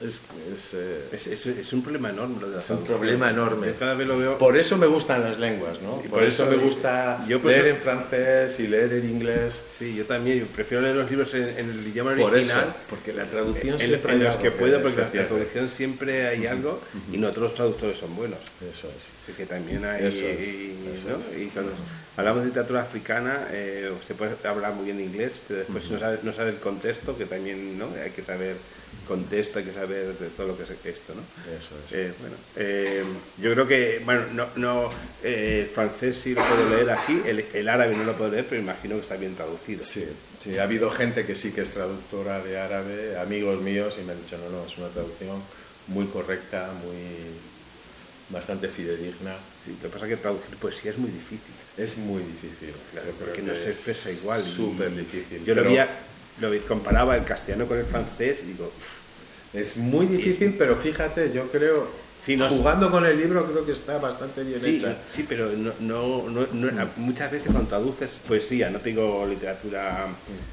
[0.00, 0.20] Es,
[0.52, 3.68] es, eh, Es, es- es un problema enorme lo de la es un problema enorme.
[3.68, 4.38] Yo cada vez lo veo.
[4.38, 5.92] Por eso me gustan las lenguas, ¿no?
[5.94, 9.08] Sí, por, por eso, eso me gusta yo leer eso- en francés y leer en
[9.08, 9.60] inglés.
[9.78, 10.40] Sí, yo también.
[10.40, 12.74] yo prefiero leer los libros en, en el idioma Por eso, original.
[12.90, 15.28] porque la traducción en, siempre en hay los algo que puedo, porque la pierde.
[15.28, 16.80] traducción siempre hay algo
[17.12, 18.40] y no todos los traductores son buenos.
[18.68, 19.04] Eso es.
[19.22, 20.06] Así que también hay.
[20.06, 21.40] Eso es, y, eso ¿no?
[21.40, 21.72] y cuando
[22.16, 26.00] hablamos de literatura africana, eh, se puede hablar muy bien inglés, pero después si no
[26.00, 27.88] sabes, no sabes el contexto, que también ¿no?
[28.04, 28.56] hay que saber
[29.08, 31.14] contexto, hay que saber de todo lo que es esto.
[31.14, 31.20] ¿no?
[31.56, 31.92] Eso es.
[31.92, 33.02] Eh, bueno, eh,
[33.40, 34.90] yo creo que, bueno, no, no
[35.22, 38.46] eh, el francés sí lo puedo leer aquí, el, el árabe no lo puedo leer,
[38.48, 39.84] pero imagino que está bien traducido.
[39.84, 40.04] Sí,
[40.42, 44.12] sí, ha habido gente que sí que es traductora de árabe, amigos míos, y me
[44.12, 45.42] han dicho, no, no, es una traducción
[45.88, 46.96] muy correcta, muy
[48.30, 49.36] bastante fidedigna.
[49.64, 51.54] Sí, lo que pasa es que traducir poesía es muy difícil.
[51.76, 54.42] Es muy difícil, Claro, porque que no se es expresa igual.
[54.44, 55.44] Súper difícil.
[55.44, 55.88] Yo lo pero veía,
[56.40, 59.03] lo vi- comparaba el castellano con el francés y digo, "Uf,
[59.54, 61.88] Es muy difícil, pero fíjate, yo creo,
[62.18, 64.96] Sí, no, jugando con el libro, creo que está bastante bien sí, hecha.
[65.06, 70.08] sí, pero no, no, no- no- muchas veces cuando traduces poesía, no te digo literatura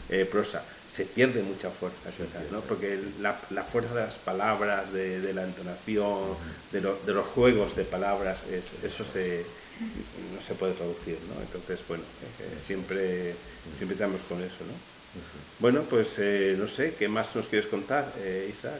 [0.09, 4.91] eh, prosa, se pierde mucha fuerza, Se quizás, porque la, la fuerza de las palabras,
[4.91, 6.35] de, de la entonación,
[6.71, 9.45] de, lo- de los juegos de palabras, es- eso se,
[10.33, 11.41] no se puede traducir, ¿no?
[11.41, 13.35] Entonces, bueno, eh, siempre,
[13.77, 14.90] siempre estamos con eso, ¿no?
[15.59, 18.79] Bueno, pues eh, no sé, ¿qué más nos quieres contar, eh, Isaac?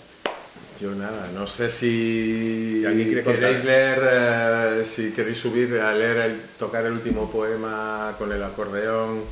[0.82, 6.41] Yo nada, no sé si Si queréis leer, eh, si queréis subir a leer, el,
[6.58, 9.24] tocar el último poema con el acordeón,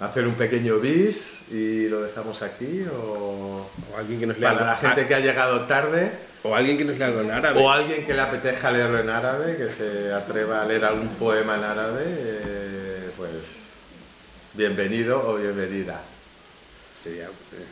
[0.00, 4.66] hacer un pequeño bis y lo dejamos aquí o O alguien que nos lea para
[4.66, 6.10] la gente que ha llegado tarde
[6.42, 7.60] o alguien que nos lea algo en árabe.
[7.60, 11.56] o alguien que le apetezca leerlo en árabe, que se atreva a leer algún poema
[11.56, 13.32] en árabe, eh, pues
[14.54, 16.00] bienvenido o bienvenida.
[17.06, 17.66] Sería, eh,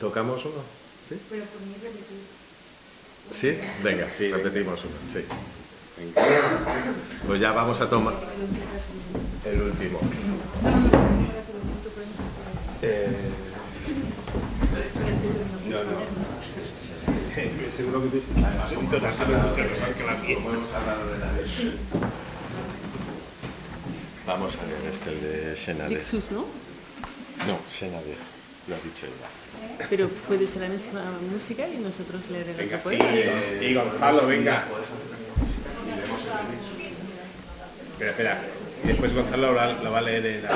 [0.00, 0.54] ¿Tocamos uno?
[1.08, 1.14] ¿Sí?
[3.30, 3.58] ¿Sí?
[3.84, 4.36] Venga, Sí, venga.
[4.38, 5.24] repetimos uno, sí.
[5.96, 6.22] venga.
[7.24, 8.14] Pues ya vamos a tomar
[9.44, 10.00] el último.
[12.82, 13.30] Eh,
[15.68, 15.98] No, no.
[17.76, 18.22] Seguro que tú.
[18.44, 20.34] Además, un total mucho mejor que la mía.
[20.34, 21.78] como hemos hablado de la ley.
[24.26, 25.94] Vamos a ver, este el de Shenade.
[25.94, 26.44] Lexus, ¿no?
[27.46, 28.16] No, Shenade,
[28.68, 29.86] lo ha dicho ella.
[29.88, 33.04] Pero puede ser la misma música y nosotros leer el Venga, otro poema.
[33.60, 34.64] y, y Gonzalo, venga.
[37.92, 38.40] Espera, espera.
[38.84, 40.50] Y después Gonzalo la, la va a leer en la.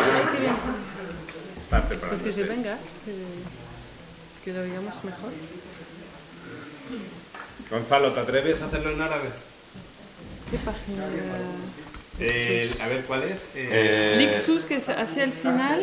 [1.63, 2.09] Está preparando.
[2.09, 5.33] Pues que se venga, que, que lo oigamos mejor.
[7.71, 9.29] Gonzalo, ¿te atreves a hacerlo en árabe?
[10.51, 11.05] ¿Qué página?
[12.21, 13.41] Eh, a ver, ¿cuál es?
[13.55, 15.83] Eh, Eh, Lixus, que es hacia el final.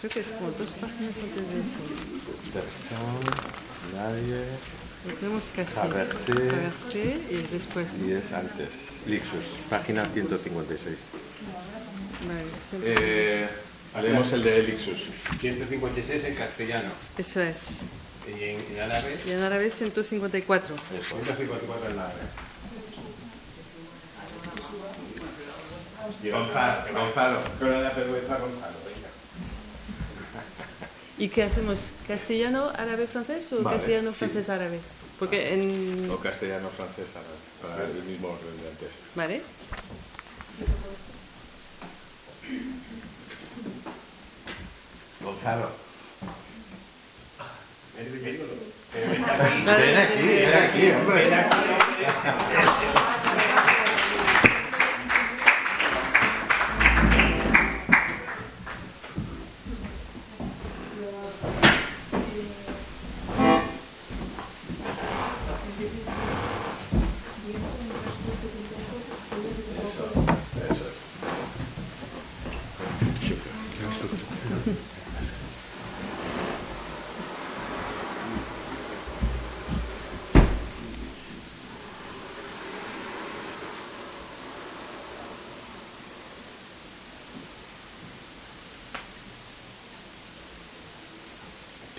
[0.00, 1.80] Creo que es como dos páginas antes de eso.
[2.54, 3.20] Persón,
[3.94, 4.44] nadie,
[5.06, 5.74] Lo tenemos casi.
[5.74, 6.32] Traversé.
[6.32, 7.92] Traversé y después.
[7.94, 8.08] ¿no?
[8.08, 8.68] y es antes.
[9.06, 10.96] Lixus, página 156.
[12.26, 13.48] Vale, Eh,
[13.92, 15.08] Haremos el de Elixus.
[15.40, 16.90] 156 en castellano.
[17.18, 17.80] Eso es.
[18.38, 20.74] Y en, en árabe, Y en árabe 154.
[20.74, 21.16] Eso.
[21.16, 22.12] 154 en árabe.
[26.30, 27.40] Gonzalo, Gonzalo.
[27.58, 29.08] Con la vergüenza Gonzalo, venga.
[31.18, 31.92] ¿Y qué hacemos?
[32.06, 34.18] ¿Castellano, árabe, francés o Vale, castellano, sí.
[34.18, 34.80] francés, árabe?
[35.18, 36.10] Porque en...
[36.10, 37.36] O castellano, francés, árabe,
[37.76, 38.90] para el mismo orden de antes.
[39.14, 39.42] ¿Vale?
[45.20, 45.89] Gonzalo.
[48.92, 51.20] Ven aquí, ven aquí, hombre.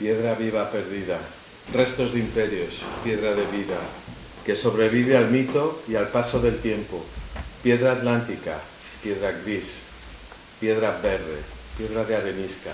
[0.01, 1.19] Piedra viva perdida,
[1.71, 3.77] restos de imperios, piedra de vida,
[4.43, 7.05] que sobrevive al mito y al paso del tiempo,
[7.61, 8.57] piedra atlántica,
[9.03, 9.81] piedra gris,
[10.59, 11.37] piedra verde,
[11.77, 12.71] piedra de arenisca,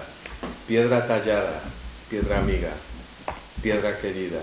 [0.69, 1.61] piedra tallada,
[2.09, 2.71] piedra amiga,
[3.61, 4.39] piedra querida,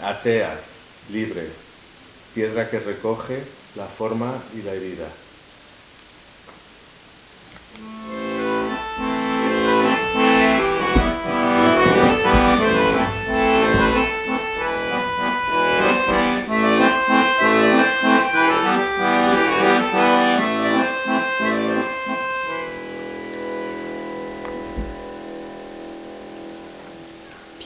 [0.00, 0.56] atea,
[1.10, 1.48] libre,
[2.36, 3.42] piedra que recoge
[3.74, 5.08] la forma y la herida.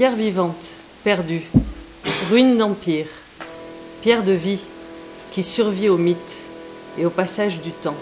[0.01, 0.65] Pierre vivante,
[1.05, 1.43] perdue,
[2.31, 3.05] ruine d'empire,
[4.01, 4.61] pierre de vie
[5.31, 6.17] qui survit au mythe
[6.97, 7.99] et au passage du temps.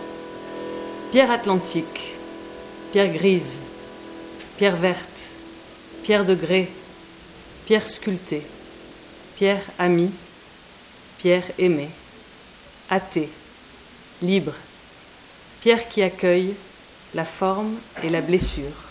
[1.10, 2.14] Pierre atlantique,
[2.92, 3.56] pierre grise,
[4.58, 5.02] pierre verte,
[6.04, 6.68] pierre de grès,
[7.66, 8.46] pierre sculptée,
[9.34, 10.12] pierre amie,
[11.18, 11.90] pierre aimée,
[12.90, 13.28] athée,
[14.22, 14.54] libre,
[15.62, 16.54] pierre qui accueille
[17.16, 17.74] la forme
[18.04, 18.87] et la blessure.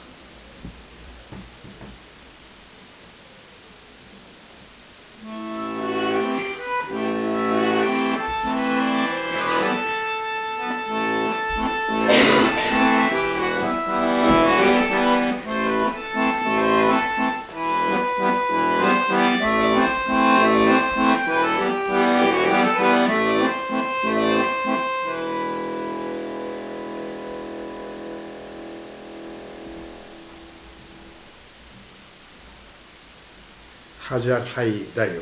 [34.18, 35.22] حجر حي داير.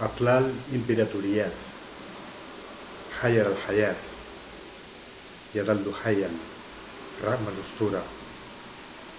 [0.00, 1.52] أطلال إمبراطوريات.
[3.20, 4.02] حير الحياة.
[5.54, 6.30] يظل حيا
[7.24, 8.04] رغم الأسطورة.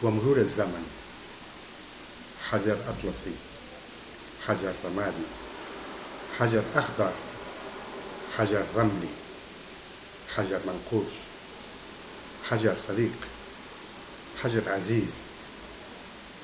[0.03, 0.85] ومرور الزمن.
[2.49, 3.35] حجر أطلسي.
[4.47, 5.27] حجر رمادي.
[6.39, 7.11] حجر أخضر.
[8.37, 9.13] حجر رملي.
[10.35, 11.13] حجر منقوش.
[12.49, 13.15] حجر صديق
[14.43, 15.11] حجر عزيز.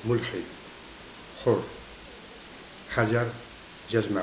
[0.04, 0.59] ملحد.
[1.45, 1.63] حر
[2.95, 3.27] حجر
[3.91, 4.21] يجمع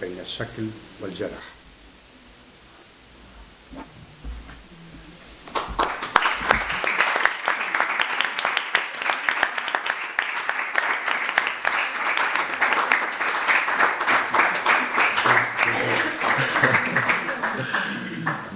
[0.00, 0.66] بين الشكل
[1.00, 1.42] والجرح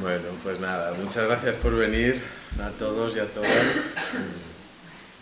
[0.01, 2.20] Bueno, pues nada, muchas gracias por venir
[2.61, 3.95] a todos y a todas.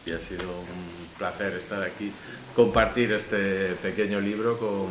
[0.06, 2.12] Y ha sido un placer estar aquí,
[2.56, 4.88] compartir este pequeño libro con,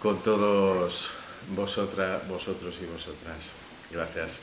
[0.00, 1.10] con todos
[1.56, 3.50] vosotras, vosotros y vosotras.
[3.90, 4.38] Gracias.